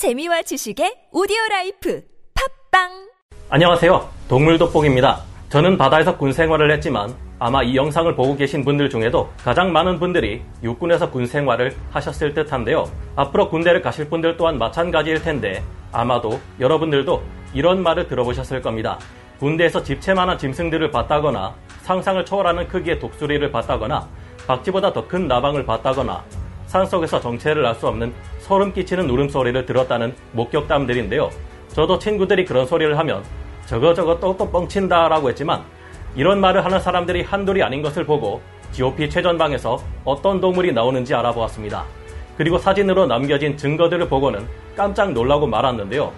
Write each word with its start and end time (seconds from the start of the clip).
재미와 0.00 0.40
지식의 0.40 1.08
오디오 1.12 1.36
life 1.50 2.02
팟빵 2.70 2.88
안녕하세요. 3.50 4.08
동물 4.30 4.56
돋보기입니다. 4.56 5.20
저는 5.50 5.76
바다에서 5.76 6.16
군 6.16 6.32
생활을 6.32 6.70
했지만 6.72 7.14
아마 7.38 7.62
이 7.62 7.76
영상을 7.76 8.14
보고 8.16 8.34
계신 8.34 8.64
분들 8.64 8.88
중에도 8.88 9.28
가장 9.44 9.70
많은 9.74 10.00
분들이 10.00 10.40
육군에서 10.62 11.10
군 11.10 11.26
생활을 11.26 11.76
하셨을 11.90 12.32
듯 12.32 12.50
한데요. 12.50 12.90
앞으로 13.14 13.50
군대를 13.50 13.82
가실 13.82 14.08
분들 14.08 14.38
또한 14.38 14.56
마찬가지일 14.56 15.20
텐데 15.20 15.62
아마도 15.92 16.40
여러분들도 16.58 17.22
이런 17.52 17.82
말을 17.82 18.08
들어보셨을 18.08 18.62
겁니다. 18.62 18.98
군대에서 19.38 19.82
집채만한 19.82 20.38
짐승들을 20.38 20.90
봤다거나 20.92 21.54
상상을 21.82 22.24
초월하는 22.24 22.68
크기의 22.68 22.98
독수리를 23.00 23.52
봤다거나 23.52 24.08
박쥐보다 24.46 24.94
더 24.94 25.06
큰 25.06 25.28
나방을 25.28 25.66
봤다거나 25.66 26.24
산속에서 26.68 27.20
정체를 27.20 27.66
알 27.66 27.74
수 27.74 27.86
없는 27.88 28.14
소름 28.50 28.72
끼치는 28.72 29.08
울음소리를 29.08 29.64
들었다는 29.64 30.12
목격담들인데요. 30.32 31.30
저도 31.68 32.00
친구들이 32.00 32.44
그런 32.44 32.66
소리를 32.66 32.98
하면 32.98 33.22
저거 33.64 33.94
저거 33.94 34.18
또또 34.18 34.50
뻥친다 34.50 35.06
라고 35.06 35.28
했지만 35.28 35.62
이런 36.16 36.40
말을 36.40 36.64
하는 36.64 36.80
사람들이 36.80 37.22
한둘이 37.22 37.62
아닌 37.62 37.80
것을 37.80 38.04
보고 38.04 38.40
GOP 38.72 39.08
최전방에서 39.08 39.80
어떤 40.04 40.40
동물이 40.40 40.72
나오는지 40.72 41.14
알아보았습니다. 41.14 41.84
그리고 42.36 42.58
사진으로 42.58 43.06
남겨진 43.06 43.56
증거들을 43.56 44.08
보고는 44.08 44.44
깜짝 44.76 45.12
놀라고 45.12 45.46
말았는데요. 45.46 46.12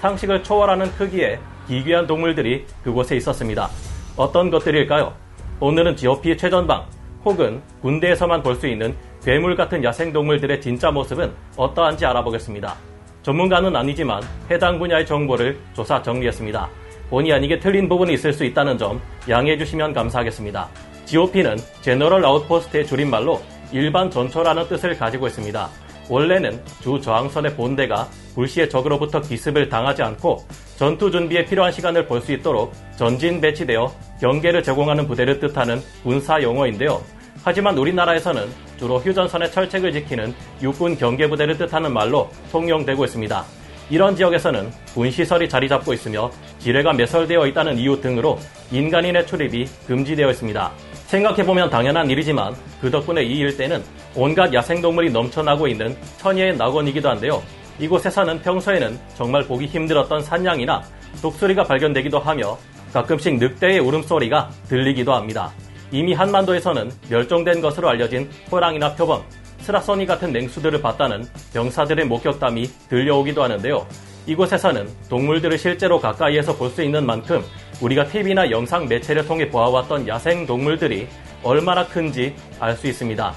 상식을 0.00 0.42
초월하는 0.42 0.92
크기의 0.92 1.38
기괴한 1.68 2.06
동물들이 2.06 2.66
그곳에 2.84 3.16
있었습니다. 3.16 3.70
어떤 4.14 4.50
것들일까요? 4.50 5.14
오늘은 5.58 5.96
GOP 5.96 6.36
최전방 6.36 6.84
혹은 7.24 7.62
군대에서만 7.80 8.42
볼 8.42 8.56
수 8.56 8.66
있는 8.66 8.94
괴물 9.28 9.56
같은 9.56 9.84
야생동물들의 9.84 10.58
진짜 10.62 10.90
모습은 10.90 11.30
어떠한지 11.54 12.06
알아보겠습니다. 12.06 12.74
전문가는 13.22 13.76
아니지만 13.76 14.22
해당 14.50 14.78
분야의 14.78 15.04
정보를 15.04 15.58
조사 15.74 16.00
정리했습니다. 16.00 16.66
본의 17.10 17.34
아니게 17.34 17.58
틀린 17.58 17.90
부분이 17.90 18.14
있을 18.14 18.32
수 18.32 18.46
있다는 18.46 18.78
점 18.78 19.02
양해해 19.28 19.58
주시면 19.58 19.92
감사하겠습니다. 19.92 20.70
GOP는 21.04 21.58
제너럴 21.82 22.24
아웃포스트의 22.24 22.86
줄임말로 22.86 23.42
일반 23.70 24.10
전초라는 24.10 24.66
뜻을 24.66 24.96
가지고 24.96 25.26
있습니다. 25.26 25.68
원래는 26.08 26.62
주 26.80 26.98
저항선의 26.98 27.54
본대가 27.54 28.08
불시의 28.34 28.70
적으로부터 28.70 29.20
기습을 29.20 29.68
당하지 29.68 30.02
않고 30.04 30.38
전투 30.78 31.10
준비에 31.10 31.44
필요한 31.44 31.70
시간을 31.70 32.06
볼 32.06 32.22
수 32.22 32.32
있도록 32.32 32.72
전진 32.96 33.42
배치되어 33.42 33.92
경계를 34.22 34.62
제공하는 34.62 35.06
부대를 35.06 35.38
뜻하는 35.38 35.82
군사 36.02 36.42
용어인데요. 36.42 37.02
하지만 37.44 37.76
우리나라에서는 37.76 38.67
주로 38.78 38.98
휴전선의 38.98 39.50
철책을 39.50 39.92
지키는 39.92 40.34
육군 40.62 40.96
경계부대를 40.96 41.58
뜻하는 41.58 41.92
말로 41.92 42.30
통용되고 42.52 43.04
있습니다. 43.04 43.44
이런 43.90 44.14
지역에서는 44.14 44.70
군시설이 44.94 45.48
자리 45.48 45.68
잡고 45.68 45.92
있으며 45.94 46.30
지뢰가 46.58 46.92
매설되어 46.92 47.46
있다는 47.46 47.78
이유 47.78 48.00
등으로 48.00 48.38
인간인의 48.70 49.26
출입이 49.26 49.66
금지되어 49.86 50.30
있습니다. 50.30 50.70
생각해보면 51.06 51.70
당연한 51.70 52.10
일이지만 52.10 52.54
그 52.82 52.90
덕분에 52.90 53.22
이 53.22 53.38
일대는 53.38 53.82
온갖 54.14 54.52
야생동물이 54.52 55.10
넘쳐나고 55.10 55.66
있는 55.68 55.96
천혜의 56.18 56.56
낙원이기도 56.58 57.08
한데요. 57.08 57.42
이곳에서는 57.78 58.42
평소에는 58.42 58.98
정말 59.16 59.42
보기 59.44 59.66
힘들었던 59.66 60.22
산양이나 60.22 60.82
독수리가 61.22 61.64
발견되기도 61.64 62.18
하며 62.18 62.58
가끔씩 62.92 63.38
늑대의 63.38 63.78
울음소리가 63.78 64.50
들리기도 64.68 65.14
합니다. 65.14 65.52
이미 65.90 66.12
한반도에서는 66.12 66.90
멸종된 67.08 67.60
것으로 67.60 67.88
알려진 67.88 68.30
호랑이나 68.50 68.94
표범, 68.94 69.22
스라소니 69.60 70.06
같은 70.06 70.32
맹수들을 70.32 70.80
봤다는 70.80 71.24
병사들의 71.52 72.06
목격담이 72.06 72.68
들려오기도 72.88 73.42
하는데요. 73.42 73.86
이곳에서는 74.26 74.88
동물들을 75.08 75.56
실제로 75.58 75.98
가까이에서 75.98 76.54
볼 76.56 76.70
수 76.70 76.82
있는 76.82 77.06
만큼 77.06 77.42
우리가 77.80 78.04
TV나 78.06 78.50
영상 78.50 78.86
매체를 78.86 79.26
통해 79.26 79.48
보아왔던 79.48 80.06
야생 80.08 80.46
동물들이 80.46 81.08
얼마나 81.42 81.86
큰지 81.86 82.34
알 82.60 82.76
수 82.76 82.86
있습니다. 82.88 83.34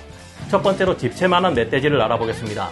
첫 0.49 0.61
번째로 0.61 0.97
집채만한 0.97 1.53
멧돼지를 1.53 2.01
알아보겠습니다. 2.01 2.69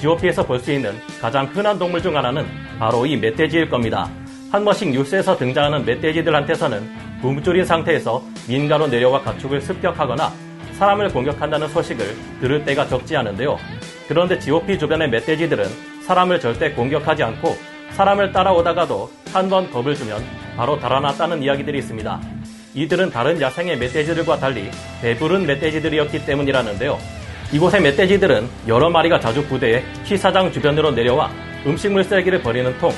GOP에서 0.00 0.44
볼 0.44 0.58
수 0.58 0.72
있는 0.72 0.92
가장 1.20 1.46
흔한 1.46 1.78
동물 1.78 2.02
중 2.02 2.16
하나는 2.16 2.44
바로 2.78 3.06
이 3.06 3.16
멧돼지일 3.16 3.70
겁니다. 3.70 4.10
한 4.52 4.66
번씩 4.66 4.90
뉴스에서 4.90 5.34
등장하는 5.38 5.86
멧돼지들한테서는 5.86 6.86
굶주린 7.22 7.64
상태에서 7.64 8.22
민가로 8.46 8.86
내려와 8.88 9.22
가축을 9.22 9.62
습격하거나 9.62 10.30
사람을 10.74 11.08
공격한다는 11.08 11.68
소식을 11.68 12.04
들을 12.40 12.62
때가 12.62 12.86
적지 12.86 13.16
않은데요. 13.16 13.56
그런데 14.08 14.38
GOP 14.38 14.78
주변의 14.78 15.08
멧돼지들은 15.08 15.64
사람을 16.06 16.38
절대 16.38 16.70
공격하지 16.72 17.22
않고 17.22 17.56
사람을 17.92 18.32
따라오다가도 18.32 19.10
한 19.32 19.48
번 19.48 19.70
겁을 19.70 19.94
주면 19.94 20.22
바로 20.54 20.78
달아났다는 20.78 21.42
이야기들이 21.42 21.78
있습니다. 21.78 22.20
이들은 22.74 23.10
다른 23.10 23.40
야생의 23.40 23.78
멧돼지들과 23.78 24.36
달리 24.38 24.70
배부른 25.00 25.46
멧돼지들이었기 25.46 26.26
때문이라는데요. 26.26 26.98
이곳의 27.54 27.80
멧돼지들은 27.80 28.48
여러 28.68 28.90
마리가 28.90 29.18
자주 29.18 29.46
부대에 29.46 29.82
시사장 30.04 30.52
주변으로 30.52 30.90
내려와 30.90 31.30
음식물 31.66 32.04
쓰레기를 32.04 32.42
버리는 32.42 32.76
통, 32.78 32.92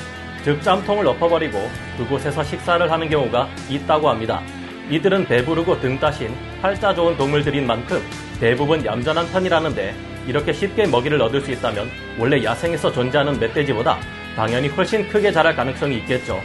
즉 0.45 0.61
짬통을 0.61 1.07
엎어버리고 1.07 1.57
그곳에서 1.97 2.43
식사를 2.43 2.91
하는 2.91 3.09
경우가 3.09 3.49
있다고 3.67 4.07
합니다. 4.07 4.43
이들은 4.91 5.25
배부르고 5.25 5.79
등 5.79 5.99
따신 5.99 6.31
팔자 6.61 6.93
좋은 6.93 7.17
동물들인 7.17 7.65
만큼 7.65 7.99
대부분 8.39 8.85
얌전한 8.85 9.27
편이라는데 9.31 9.95
이렇게 10.27 10.53
쉽게 10.53 10.85
먹이를 10.85 11.19
얻을 11.19 11.41
수 11.41 11.51
있다면 11.51 11.89
원래 12.19 12.43
야생에서 12.43 12.91
존재하는 12.91 13.39
멧돼지보다 13.39 13.97
당연히 14.35 14.67
훨씬 14.67 15.09
크게 15.09 15.31
자랄 15.31 15.55
가능성이 15.55 15.97
있겠죠. 15.97 16.39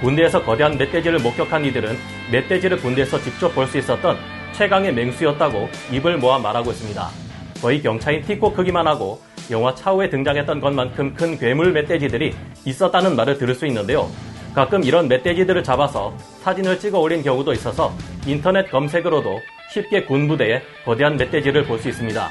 군대에서 0.00 0.42
거대한 0.42 0.78
멧돼지를 0.78 1.18
목격한 1.18 1.62
이들은 1.66 1.98
멧돼지를 2.30 2.78
군대에서 2.78 3.20
직접 3.20 3.54
볼 3.54 3.66
수 3.66 3.76
있었던 3.76 4.16
최강의 4.52 4.94
맹수였다고 4.94 5.68
입을 5.92 6.16
모아 6.16 6.38
말하고 6.38 6.70
있습니다. 6.70 7.06
거의 7.60 7.82
경차인 7.82 8.22
티코 8.22 8.54
크기만 8.54 8.86
하고 8.86 9.20
영화 9.50 9.74
차후에 9.74 10.08
등장했던 10.08 10.60
것만큼 10.60 11.14
큰 11.14 11.38
괴물 11.38 11.72
멧돼지들이 11.72 12.34
있었다는 12.64 13.16
말을 13.16 13.38
들을 13.38 13.54
수 13.54 13.66
있는데요. 13.66 14.08
가끔 14.54 14.84
이런 14.84 15.08
멧돼지들을 15.08 15.62
잡아서 15.64 16.14
사진을 16.42 16.78
찍어 16.78 16.98
올린 16.98 17.22
경우도 17.22 17.52
있어서 17.54 17.92
인터넷 18.26 18.70
검색으로도 18.70 19.40
쉽게 19.72 20.04
군부대에 20.04 20.62
거대한 20.84 21.16
멧돼지를 21.16 21.64
볼 21.64 21.78
수 21.78 21.88
있습니다. 21.88 22.28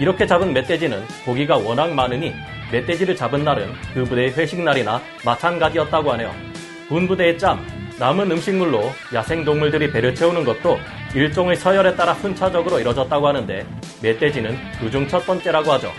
이렇게 0.00 0.26
잡은 0.26 0.52
멧돼지는 0.52 1.02
고기가 1.24 1.56
워낙 1.56 1.92
많으니 1.92 2.32
멧돼지를 2.72 3.14
잡은 3.16 3.44
날은 3.44 3.72
그 3.94 4.04
부대의 4.04 4.32
회식 4.32 4.60
날이나 4.62 5.00
마찬가지였다고 5.24 6.12
하네요. 6.12 6.32
군부대의 6.88 7.38
짬, 7.38 7.60
남은 7.98 8.30
음식물로 8.30 8.90
야생동물들이 9.14 9.92
배를 9.92 10.14
채우는 10.14 10.44
것도 10.44 10.78
일종의 11.14 11.56
서열에 11.56 11.94
따라 11.96 12.14
순차적으로 12.14 12.80
이뤄졌다고 12.80 13.28
하는데 13.28 13.66
멧돼지는 14.02 14.56
그중 14.80 15.06
첫 15.06 15.24
번째라고 15.26 15.70
하죠. 15.72 15.92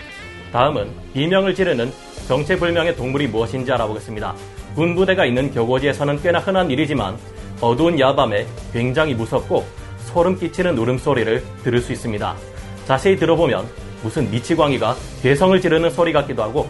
다음은 0.52 0.90
비명을 1.14 1.54
지르는 1.54 1.90
정체불명의 2.28 2.94
동물이 2.96 3.28
무엇인지 3.28 3.72
알아보겠습니다. 3.72 4.34
군부대가 4.74 5.24
있는 5.24 5.52
교고지에서는 5.52 6.20
꽤나 6.22 6.38
흔한 6.38 6.70
일이지만 6.70 7.16
어두운 7.60 7.98
야밤에 7.98 8.46
굉장히 8.72 9.14
무섭고 9.14 9.64
소름 9.98 10.38
끼치는 10.38 10.76
울음소리를 10.76 11.42
들을 11.64 11.80
수 11.80 11.92
있습니다. 11.92 12.36
자세히 12.86 13.16
들어보면 13.16 13.66
무슨 14.02 14.30
미치광이가 14.30 14.96
괴성을 15.22 15.58
지르는 15.60 15.90
소리 15.90 16.12
같기도 16.12 16.42
하고 16.42 16.68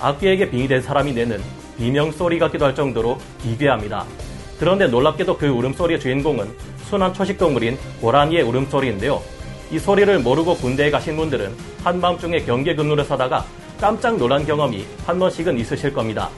악귀에게 0.00 0.50
빙의된 0.50 0.82
사람이 0.82 1.12
내는 1.12 1.40
비명 1.76 2.12
소리 2.12 2.38
같기도 2.38 2.66
할 2.66 2.74
정도로 2.74 3.18
기괴합니다. 3.42 4.04
그런데 4.60 4.86
놀랍게도 4.86 5.38
그 5.38 5.48
울음소리의 5.48 5.98
주인공은 5.98 6.48
순한 6.84 7.12
초식동물인 7.12 7.76
고라니의 8.00 8.42
울음소리인데요. 8.42 9.20
이 9.74 9.78
소리를 9.80 10.20
모르고 10.20 10.54
군대에 10.58 10.88
가신 10.88 11.16
분들은 11.16 11.52
한밤중에 11.82 12.44
경계 12.44 12.76
근무를 12.76 13.02
서다가 13.02 13.44
깜짝 13.80 14.16
놀란 14.16 14.46
경험이 14.46 14.86
한 15.04 15.18
번씩은 15.18 15.58
있으실 15.58 15.92
겁니다. 15.92 16.30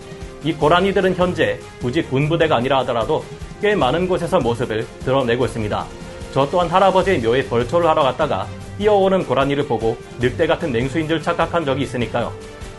이 0.42 0.54
고라니들은 0.54 1.14
현재 1.16 1.58
굳이 1.78 2.00
군부대가 2.00 2.56
아니라 2.56 2.78
하더라도 2.78 3.22
꽤 3.60 3.74
많은 3.74 4.08
곳에서 4.08 4.40
모습을 4.40 4.86
드러내고 5.04 5.44
있습니다. 5.44 5.86
저 6.32 6.48
또한 6.50 6.66
할아버지의 6.66 7.18
묘에 7.18 7.46
벌초를 7.46 7.86
하러 7.86 8.04
갔다가 8.04 8.46
뛰어오는 8.78 9.26
고라니를 9.26 9.66
보고 9.66 9.98
늑대 10.18 10.46
같은 10.46 10.72
냉수인 10.72 11.06
줄 11.06 11.20
착각한 11.20 11.62
적이 11.66 11.82
있으니까요. 11.82 12.32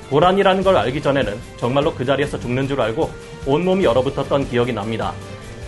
고라니라는 0.09 0.63
걸 0.63 0.75
알기 0.75 1.03
전에는 1.03 1.37
정말로 1.57 1.93
그 1.93 2.03
자리에서 2.03 2.39
죽는 2.39 2.67
줄 2.67 2.81
알고 2.81 3.11
온몸이 3.45 3.85
얼어붙었던 3.85 4.49
기억이 4.49 4.73
납니다. 4.73 5.13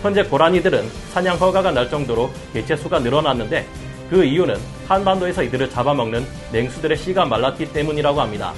현재 0.02 0.24
고라니들은 0.24 0.82
사냥 1.12 1.36
허가가 1.36 1.70
날 1.70 1.88
정도로 1.88 2.32
개체 2.52 2.74
수가 2.74 2.98
늘어났는데 2.98 3.64
그 4.10 4.24
이유는 4.24 4.79
한반도에서 4.90 5.44
이들을 5.44 5.70
잡아먹는 5.70 6.24
냉수들의 6.52 6.96
씨가 6.96 7.24
말랐기 7.24 7.72
때문이라고 7.72 8.20
합니다. 8.20 8.52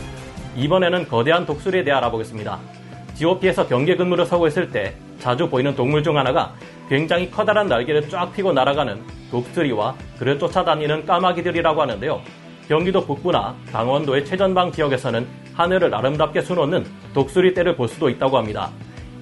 이번에는 0.56 1.06
거대한 1.06 1.44
독수리에 1.44 1.84
대해 1.84 1.94
알아보겠습니다. 1.98 2.58
GOP에서 3.16 3.66
경계 3.68 3.96
근무를 3.96 4.24
서고 4.24 4.46
있을 4.46 4.70
때 4.70 4.94
자주 5.18 5.50
보이는 5.50 5.76
동물 5.76 6.02
중 6.02 6.16
하나가 6.16 6.54
굉장히 6.88 7.30
커다란 7.30 7.66
날개를 7.66 8.08
쫙 8.08 8.32
펴고 8.32 8.54
날아가는 8.54 9.02
독수리와 9.30 9.94
그를 10.18 10.38
쫓아다니는 10.38 11.04
까마귀들이라고 11.04 11.82
하는데요. 11.82 12.22
경기도 12.66 13.04
북부나 13.04 13.54
강원도의 13.70 14.24
최전방 14.24 14.72
지역에서는 14.72 15.26
하늘을 15.52 15.94
아름답게 15.94 16.40
수놓는 16.40 16.86
독수리 17.12 17.52
떼를 17.52 17.76
볼 17.76 17.88
수도 17.88 18.08
있다고 18.08 18.38
합니다. 18.38 18.70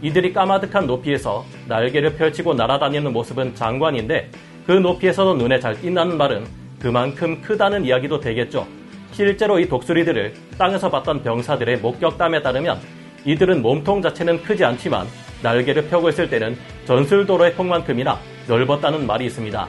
이들이 0.01 0.33
까마득한 0.33 0.87
높이에서 0.87 1.45
날개를 1.67 2.15
펼치고 2.15 2.55
날아다니는 2.55 3.13
모습은 3.13 3.57
장관인데 3.57 4.31
그 4.65 4.73
높이에서도 4.73 5.35
눈에 5.35 5.59
잘 5.59 5.75
띈다는 5.81 6.17
말은 6.17 6.60
그만큼 6.81 7.41
크다는 7.43 7.85
이야기도 7.85 8.19
되겠죠. 8.21 8.67
실제로 9.13 9.59
이 9.59 9.69
독수리들을 9.69 10.33
땅에서 10.57 10.91
봤던 10.91 11.23
병사들의 11.23 11.79
목격담에 11.79 12.43
따르면 12.43 12.79
이들은 13.25 13.61
몸통 13.61 14.01
자체는 14.01 14.43
크지 14.43 14.65
않지만 14.65 15.07
날개를 15.43 15.89
펴고 15.89 16.09
있을 16.09 16.31
때는 16.31 16.57
전술도로의 16.87 17.55
폭만큼이나 17.55 18.19
넓었다는 18.49 19.07
말이 19.07 19.27
있습니다. 19.27 19.69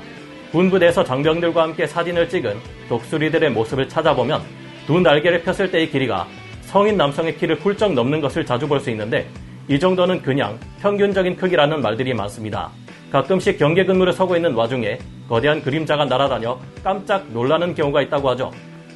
군부대에서 0.51 1.03
장병들과 1.03 1.63
함께 1.63 1.85
사진을 1.85 2.29
찍은 2.29 2.55
독수리들의 2.89 3.51
모습을 3.51 3.89
찾아보면 3.89 4.41
두 4.87 4.99
날개를 4.99 5.43
폈을 5.43 5.71
때의 5.71 5.89
길이가 5.89 6.27
성인 6.61 6.97
남성의 6.97 7.37
키를 7.37 7.55
훌쩍 7.57 7.93
넘는 7.93 8.21
것을 8.21 8.45
자주 8.45 8.67
볼 8.67 8.79
수 8.79 8.89
있는데 8.89 9.27
이 9.67 9.79
정도는 9.79 10.21
그냥 10.21 10.57
평균적인 10.81 11.35
크기라는 11.35 11.81
말들이 11.81 12.13
많습니다. 12.13 12.69
가끔씩 13.11 13.57
경계 13.57 13.85
근무를 13.85 14.13
서고 14.13 14.35
있는 14.35 14.53
와중에 14.53 14.97
거대한 15.31 15.61
그림자가 15.61 16.03
날아다녀 16.03 16.59
깜짝 16.83 17.25
놀라는 17.31 17.73
경우가 17.73 18.01
있다고 18.01 18.31
하죠. 18.31 18.51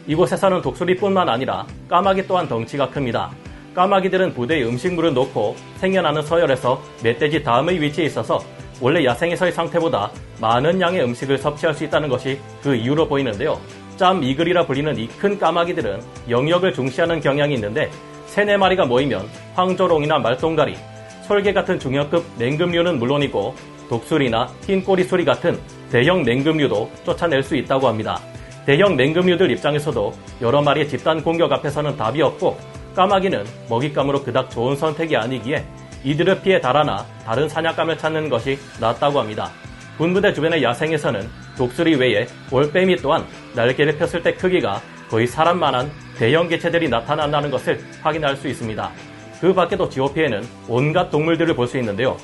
이곳에서는 0.05 0.61
독수리뿐만 0.61 1.29
아니라 1.29 1.65
까마귀 1.87 2.27
또한 2.27 2.45
덩치가 2.45 2.89
큽니다. 2.89 3.31
까마귀들은 3.73 4.33
부대에 4.33 4.63
음식물을 4.63 5.13
놓고 5.13 5.55
생겨나는 5.77 6.23
서열에서 6.23 6.81
멧돼지 7.01 7.41
다음의 7.41 7.81
위치에 7.81 8.03
있어서 8.03 8.41
원래 8.81 9.05
야생에서의 9.05 9.53
상태보다 9.53 10.11
많은 10.41 10.81
양의 10.81 11.05
음식을 11.05 11.37
섭취할 11.37 11.73
수 11.73 11.85
있다는 11.85 12.09
것이 12.09 12.37
그 12.61 12.75
이유로 12.75 13.07
보이는데요. 13.07 13.57
짬 13.95 14.21
이글이라 14.21 14.65
불리는 14.65 14.97
이 14.97 15.07
큰 15.17 15.39
까마귀들은 15.39 16.01
영역을 16.29 16.73
중시하는 16.73 17.21
경향이 17.21 17.53
있는데 17.53 17.89
세네 18.25 18.57
마리가 18.57 18.83
모이면 18.85 19.25
황조롱이나 19.53 20.19
말똥가리, 20.19 20.75
솔개 21.21 21.53
같은 21.53 21.79
중형급 21.79 22.25
맹금류는 22.37 22.99
물론이고 22.99 23.55
독수리나 23.89 24.47
흰 24.65 24.83
꼬리 24.83 25.03
수리 25.03 25.25
같은 25.25 25.59
대형 25.91 26.23
맹금류도 26.23 26.89
쫓아낼 27.05 27.43
수 27.43 27.55
있다고 27.55 27.87
합니다. 27.87 28.19
대형 28.65 28.95
맹금류들 28.95 29.51
입장에서도 29.51 30.13
여러 30.41 30.61
마리의 30.61 30.87
집단 30.89 31.21
공격 31.23 31.51
앞에서는 31.51 31.95
답이 31.97 32.21
없고 32.21 32.57
까마귀는 32.95 33.45
먹잇감으로 33.69 34.23
그닥 34.23 34.49
좋은 34.49 34.75
선택이 34.75 35.15
아니기에 35.15 35.65
이들을 36.03 36.41
피해 36.41 36.59
달아나 36.61 37.05
다른 37.25 37.47
사냥감을 37.49 37.97
찾는 37.97 38.29
것이 38.29 38.57
낫다고 38.79 39.19
합니다. 39.19 39.51
군부대 39.97 40.33
주변의 40.33 40.63
야생에서는 40.63 41.29
독수리 41.57 41.95
외에 41.95 42.27
올빼미 42.51 42.97
또한 42.97 43.25
날개를 43.55 43.97
폈을 43.97 44.21
때 44.23 44.33
크기가 44.33 44.81
거의 45.09 45.27
사람만한 45.27 45.91
대형 46.17 46.47
개체들이 46.47 46.89
나타난다는 46.89 47.51
것을 47.51 47.79
확인할 48.01 48.35
수 48.35 48.47
있습니다. 48.47 48.91
그 49.41 49.53
밖에도 49.53 49.87
지오피에는 49.87 50.43
온갖 50.67 51.09
동물들을 51.09 51.55
볼 51.55 51.67
수 51.67 51.77
있는데요. 51.77 52.17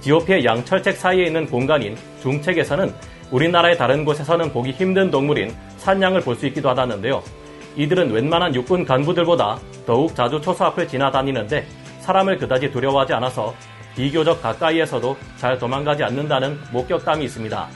지오피의 0.00 0.44
양철책 0.44 0.96
사이에 0.96 1.26
있는 1.26 1.46
공간인 1.46 1.96
중책에서는 2.22 2.92
우리나라의 3.30 3.76
다른 3.76 4.04
곳에서는 4.04 4.52
보기 4.52 4.70
힘든 4.70 5.10
동물인 5.10 5.54
산양을 5.78 6.20
볼 6.20 6.36
수 6.36 6.46
있기도 6.46 6.68
하다는데요. 6.70 7.22
이들은 7.76 8.12
웬만한 8.12 8.54
육군 8.54 8.84
간부들보다 8.84 9.58
더욱 9.86 10.14
자주 10.14 10.40
초소 10.40 10.64
앞을 10.66 10.88
지나다니는데 10.88 11.66
사람을 12.00 12.38
그다지 12.38 12.70
두려워하지 12.70 13.14
않아서 13.14 13.54
비교적 13.94 14.42
가까이에서도 14.42 15.16
잘 15.36 15.58
도망가지 15.58 16.04
않는다는 16.04 16.58
목격담이 16.72 17.24
있습니다. 17.24 17.68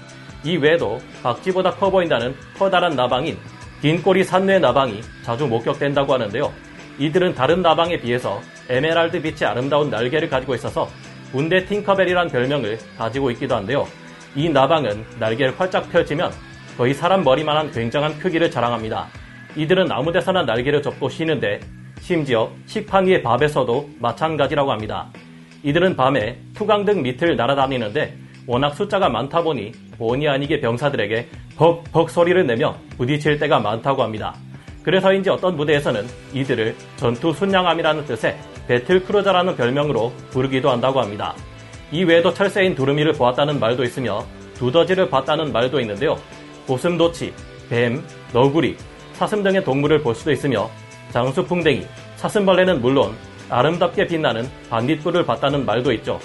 이 0.44 0.56
외에도 0.56 0.98
박쥐보다 1.22 1.72
커 1.72 1.90
보인다는 1.90 2.34
커다란 2.58 2.94
나방인 2.94 3.36
긴 3.82 4.02
꼬리 4.02 4.22
산뇌 4.22 4.58
나방이 4.58 5.00
자주 5.22 5.46
목격된다고 5.46 6.12
하는데요. 6.14 6.52
이들은 6.98 7.34
다른 7.34 7.62
나방에 7.62 7.98
비해서 7.98 8.40
에메랄드 8.68 9.20
빛의 9.22 9.50
아름다운 9.50 9.90
날개를 9.90 10.28
가지고 10.28 10.54
있어서 10.54 10.88
군대 11.32 11.64
팅커벨이란 11.64 12.28
별명을 12.28 12.78
가지고 12.98 13.30
있기도 13.32 13.56
한데요. 13.56 13.86
이 14.34 14.48
나방은 14.48 15.04
날개를 15.18 15.58
활짝 15.58 15.90
펼치면 15.90 16.32
거의 16.76 16.94
사람 16.94 17.22
머리만한 17.22 17.70
굉장한 17.72 18.18
크기를 18.18 18.50
자랑합니다. 18.50 19.08
이들은 19.56 19.90
아무 19.90 20.12
데서나 20.12 20.42
날개를 20.42 20.82
접고 20.82 21.08
쉬는데 21.08 21.60
심지어 22.00 22.50
식판 22.66 23.06
위의 23.06 23.22
밥에서도 23.22 23.90
마찬가지라고 23.98 24.72
합니다. 24.72 25.08
이들은 25.62 25.96
밤에 25.96 26.38
투강 26.54 26.84
등 26.84 27.02
밑을 27.02 27.36
날아다니는데 27.36 28.16
워낙 28.46 28.74
숫자가 28.74 29.08
많다 29.08 29.42
보니 29.42 29.72
본의 29.98 30.28
아니게 30.28 30.60
병사들에게 30.60 31.28
벅벅 31.56 32.10
소리를 32.10 32.46
내며 32.46 32.76
부딪힐 32.96 33.38
때가 33.38 33.60
많다고 33.60 34.02
합니다. 34.02 34.34
그래서인지 34.82 35.30
어떤 35.30 35.56
부대에서는 35.56 36.06
이들을 36.32 36.74
전투 36.96 37.32
순양함이라는 37.32 38.04
뜻의 38.06 38.38
battlecruiser라는 38.66 39.56
별명으로 39.56 40.12
부르기도 40.30 40.70
한다고 40.70 41.00
합니다. 41.00 41.34
이 41.92 42.04
외에도 42.04 42.32
철새인 42.32 42.74
두루미를 42.74 43.12
보았다는 43.12 43.58
말도 43.58 43.82
있으며 43.82 44.24
두더지를 44.54 45.10
봤다는 45.10 45.52
말도 45.52 45.80
있는데요. 45.80 46.16
고슴도치, 46.66 47.32
뱀, 47.68 48.02
너구리, 48.32 48.76
사슴 49.14 49.42
등의 49.42 49.64
동물을 49.64 50.02
볼 50.02 50.14
수도 50.14 50.30
있으며 50.30 50.70
장수풍뎅이, 51.10 51.86
사슴벌레는 52.16 52.80
물론 52.80 53.14
아름답게 53.48 54.06
빛나는 54.06 54.48
반딧불을 54.70 55.26
봤다는 55.26 55.66
말도 55.66 55.92
있죠. 55.94 56.20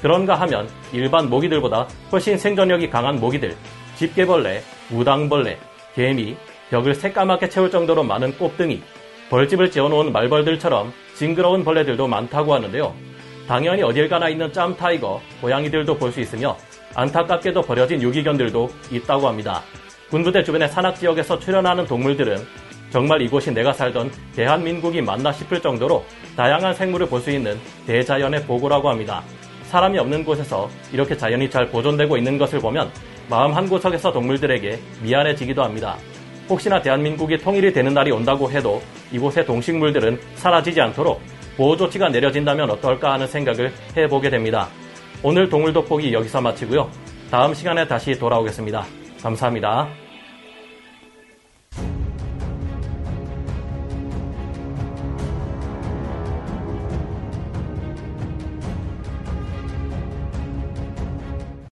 그런가 0.00 0.34
하면 0.36 0.68
일반 0.92 1.28
모기들보다 1.28 1.86
훨씬 2.10 2.38
생존력이 2.38 2.90
강한 2.90 3.20
모기들, 3.20 3.54
집게벌레, 3.96 4.62
무당벌레, 4.88 5.58
개미, 5.94 6.36
벽을 6.72 6.94
새까맣게 6.94 7.50
채울 7.50 7.70
정도로 7.70 8.02
많은 8.02 8.32
꼽등이, 8.38 8.80
벌집을 9.28 9.70
지어놓은 9.70 10.10
말벌들처럼 10.10 10.90
징그러운 11.14 11.62
벌레들도 11.64 12.08
많다고 12.08 12.54
하는데요. 12.54 12.94
당연히 13.46 13.82
어딜 13.82 14.08
가나 14.08 14.30
있는 14.30 14.50
짬 14.54 14.74
tiger, 14.74 15.20
고양이들도 15.42 15.98
볼 15.98 16.10
수 16.10 16.20
있으며 16.20 16.56
안타깝게도 16.94 17.60
버려진 17.60 18.00
유기견들도 18.00 18.70
있다고 18.90 19.28
합니다. 19.28 19.62
군부대 20.08 20.42
주변의 20.42 20.70
산악 20.70 20.96
지역에서 20.96 21.38
출현하는 21.38 21.84
동물들은 21.86 22.38
정말 22.90 23.20
이곳이 23.20 23.52
내가 23.52 23.74
살던 23.74 24.10
대한민국이 24.34 25.02
맞나 25.02 25.30
싶을 25.30 25.60
정도로 25.60 26.02
다양한 26.36 26.74
생물을 26.74 27.06
볼 27.06 27.20
수 27.20 27.30
있는 27.30 27.58
대자연의 27.86 28.46
보고라고 28.46 28.88
합니다. 28.88 29.22
사람이 29.64 29.98
없는 29.98 30.24
곳에서 30.24 30.70
이렇게 30.90 31.16
자연이 31.16 31.50
잘 31.50 31.66
보존되고 31.66 32.16
있는 32.16 32.38
것을 32.38 32.60
보면 32.60 32.90
마음 33.28 33.52
한 33.52 33.68
구석에서 33.68 34.12
동물들에게 34.12 34.78
미안해지기도 35.02 35.62
합니다. 35.62 35.96
혹시나 36.52 36.82
대한민국이 36.82 37.38
통일이 37.38 37.72
되는 37.72 37.94
날이 37.94 38.10
온다고 38.10 38.50
해도 38.50 38.82
이곳의 39.10 39.46
동식물들은 39.46 40.20
사라지지 40.34 40.82
않도록 40.82 41.22
보호 41.56 41.74
조치가 41.78 42.10
내려진다면 42.10 42.70
어떨까 42.70 43.14
하는 43.14 43.26
생각을 43.26 43.72
해보게 43.96 44.28
됩니다. 44.28 44.68
오늘 45.22 45.48
동물 45.48 45.72
돋보기 45.72 46.12
여기서 46.12 46.42
마치고요. 46.42 46.90
다음 47.30 47.54
시간에 47.54 47.86
다시 47.86 48.18
돌아오겠습니다. 48.18 48.84
감사합니다. 49.22 49.88